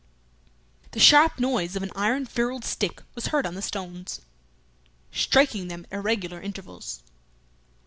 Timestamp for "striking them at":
5.11-5.99